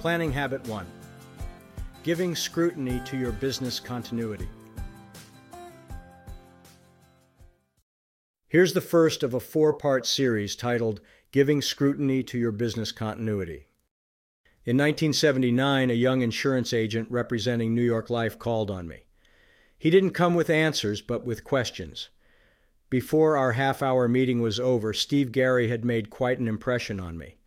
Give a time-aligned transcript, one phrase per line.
[0.00, 0.86] Planning Habit 1
[2.04, 4.48] Giving scrutiny to your business continuity.
[8.46, 11.00] Here's the first of a four part series titled
[11.32, 13.66] Giving Scrutiny to Your Business Continuity.
[14.64, 19.02] In 1979, a young insurance agent representing New York Life called on me.
[19.76, 22.08] He didn't come with answers, but with questions.
[22.88, 27.18] Before our half hour meeting was over, Steve Gary had made quite an impression on
[27.18, 27.37] me.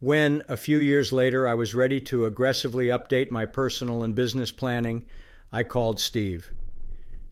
[0.00, 4.52] When, a few years later, I was ready to aggressively update my personal and business
[4.52, 5.04] planning,
[5.50, 6.52] I called Steve.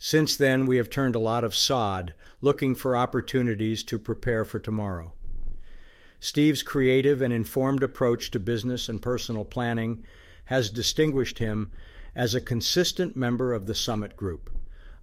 [0.00, 4.58] Since then, we have turned a lot of sod, looking for opportunities to prepare for
[4.58, 5.12] tomorrow.
[6.18, 10.02] Steve's creative and informed approach to business and personal planning
[10.46, 11.70] has distinguished him
[12.16, 14.50] as a consistent member of the Summit Group,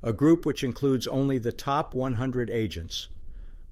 [0.01, 3.07] a group which includes only the top 100 agents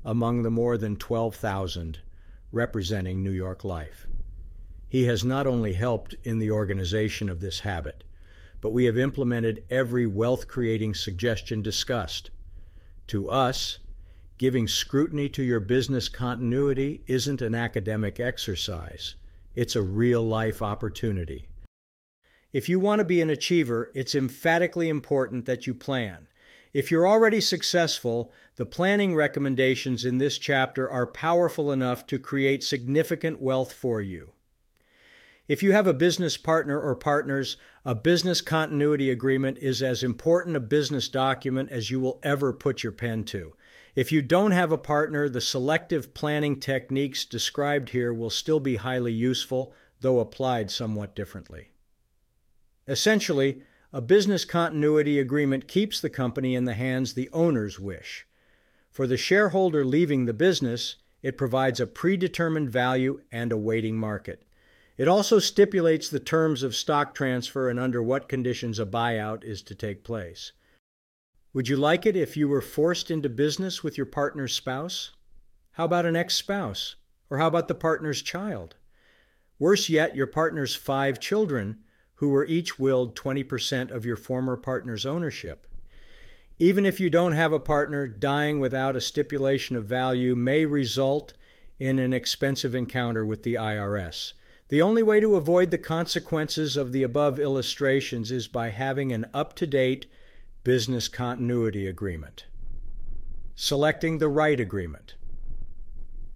[0.05, 1.99] among the more than 12,000
[2.51, 4.07] representing New York Life.
[4.87, 8.03] He has not only helped in the organization of this habit,
[8.59, 12.30] but we have implemented every wealth creating suggestion discussed.
[13.08, 13.80] To us,
[14.38, 19.15] giving scrutiny to your business continuity isn't an academic exercise,
[19.55, 21.47] it's a real life opportunity.
[22.53, 26.27] If you want to be an achiever, it's emphatically important that you plan.
[26.73, 32.64] If you're already successful, the planning recommendations in this chapter are powerful enough to create
[32.64, 34.31] significant wealth for you.
[35.49, 40.55] If you have a business partner or partners, a business continuity agreement is as important
[40.55, 43.53] a business document as you will ever put your pen to.
[43.94, 48.77] If you don't have a partner, the selective planning techniques described here will still be
[48.77, 51.72] highly useful, though applied somewhat differently.
[52.88, 58.25] Essentially, a business continuity agreement keeps the company in the hands the owners wish.
[58.89, 64.44] For the shareholder leaving the business, it provides a predetermined value and a waiting market.
[64.98, 69.61] It also stipulates the terms of stock transfer and under what conditions a buyout is
[69.64, 70.54] to take place.
[71.54, 75.11] Would you like it if you were forced into business with your partner's spouse?
[75.71, 76.95] How about an ex spouse?
[77.30, 78.76] Or how about the partner's child?
[79.60, 81.80] Worse yet, your partner's five children
[82.21, 85.65] who were each willed 20% of your former partner's ownership.
[86.59, 91.33] Even if you don't have a partner, dying without a stipulation of value may result
[91.80, 94.33] in an expensive encounter with the IRS.
[94.67, 99.26] The only way to avoid the consequences of the above illustrations is by having an
[99.33, 100.05] up to date
[100.64, 102.45] business continuity agreement.
[103.55, 105.15] Selecting the right agreement.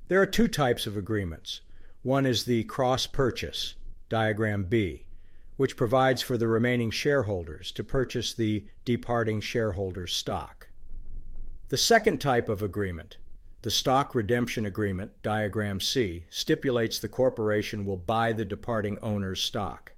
[0.07, 1.61] There are two types of agreements.
[2.01, 3.75] One is the cross purchase,
[4.09, 5.04] diagram B
[5.57, 10.67] which provides for the remaining shareholders to purchase the departing shareholders' stock.
[11.69, 13.17] The second type of agreement,
[13.61, 19.93] the stock redemption agreement, diagram C, stipulates the corporation will buy the departing owner's stock.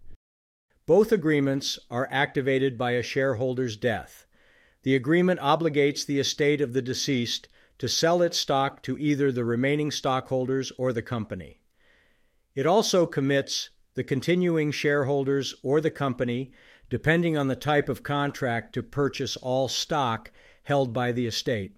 [0.85, 4.25] Both agreements are activated by a shareholder's death.
[4.83, 9.43] The agreement obligates the estate of the deceased to sell its stock to either the
[9.43, 11.59] remaining stockholders or the company.
[12.55, 16.51] It also commits the continuing shareholders, or the company,
[16.87, 20.29] depending on the type of contract, to purchase all stock
[20.61, 21.75] held by the estate.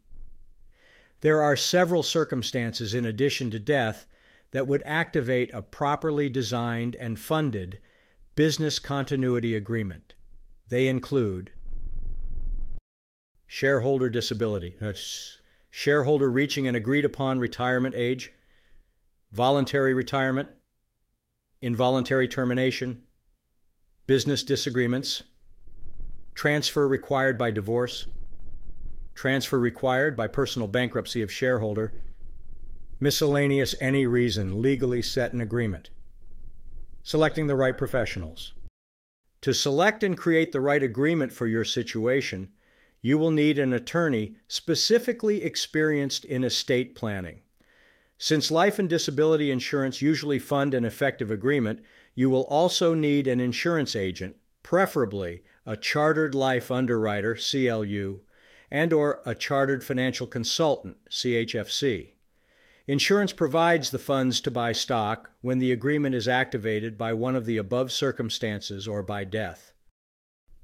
[1.22, 4.06] There are several circumstances in addition to death
[4.52, 7.79] that would activate a properly designed and funded
[8.35, 10.13] business continuity agreement.
[10.68, 11.52] They include
[13.47, 14.75] shareholder disability,
[15.69, 18.34] shareholder reaching an agreed upon retirement age,
[19.31, 20.50] voluntary retirement,
[21.62, 23.02] involuntary termination,
[24.08, 25.24] business disagreements,
[26.34, 28.08] transfer required by divorce,
[29.14, 31.94] transfer required by personal bankruptcy of shareholder,
[33.00, 35.90] miscellaneous any reason legally set in agreement,
[37.03, 38.53] selecting the right professionals.
[39.41, 42.50] To select and create the right agreement for your situation,
[43.02, 47.41] you will need an attorney specifically experienced in estate planning.
[48.22, 51.79] Since life and disability insurance usually fund an effective agreement,
[52.14, 58.20] you will also need an insurance agent, preferably a chartered life underwriter CLU
[58.70, 62.09] and or a chartered financial consultant CHFC.
[62.88, 67.46] Insurance provides the funds to buy stock when the agreement is activated by one of
[67.46, 69.72] the above circumstances or by death.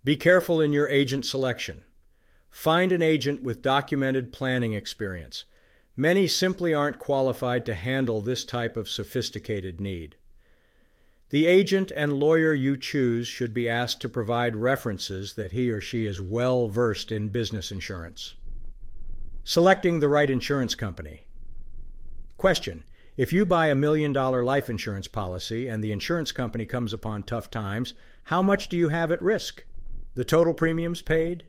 [0.03, 1.85] Be careful in your agent selection.
[2.49, 5.45] Find an agent with documented planning experience.
[5.97, 10.15] Many simply aren't qualified to handle this type of sophisticated need.
[11.29, 15.81] The agent and lawyer you choose should be asked to provide references that he or
[15.81, 18.35] she is well versed in business insurance.
[19.43, 21.25] Selecting the right insurance company.
[22.37, 22.83] Question
[23.15, 27.23] If you buy a million dollar life insurance policy and the insurance company comes upon
[27.23, 27.93] tough times,
[28.25, 29.63] how much do you have at risk?
[30.13, 31.45] The total premiums paid?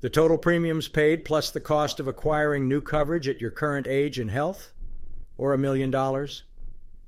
[0.00, 4.20] The total premiums paid plus the cost of acquiring new coverage at your current age
[4.20, 4.72] and health?
[5.36, 6.44] Or a million dollars?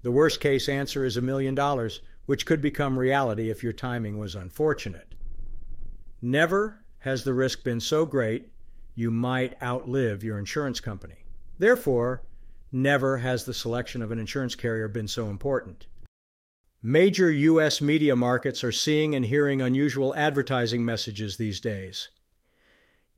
[0.02, 4.18] The worst case answer is a million dollars, which could become reality if your timing
[4.18, 5.14] was unfortunate.
[6.20, 8.50] Never has the risk been so great
[8.96, 11.24] you might outlive your insurance company.
[11.58, 12.22] Therefore,
[12.72, 15.86] never has the selection of an insurance carrier been so important.
[16.82, 17.80] Major U.S.
[17.80, 22.08] media markets are seeing and hearing unusual advertising messages these days.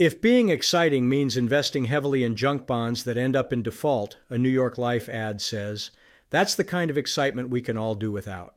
[0.02, 4.36] If being exciting means investing heavily in junk bonds that end up in default, a
[4.36, 5.92] New York Life ad says,
[6.28, 8.56] that's the kind of excitement we can all do without.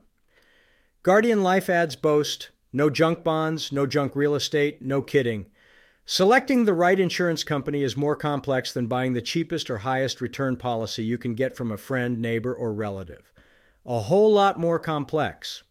[1.03, 5.45] Guardian Life ads boast no junk bonds, no junk real estate, no kidding.
[6.03, 10.57] Selecting the right insurance company is more complex than buying the cheapest or highest return
[10.57, 13.31] policy you can get from a friend, neighbor, or relative.
[13.85, 15.61] A whole lot more complex.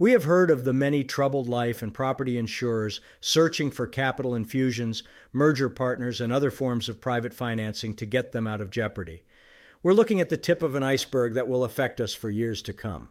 [0.00, 5.02] We have heard of the many troubled life and property insurers searching for capital infusions,
[5.32, 9.24] merger partners, and other forms of private financing to get them out of jeopardy.
[9.82, 12.72] We're looking at the tip of an iceberg that will affect us for years to
[12.72, 13.08] come.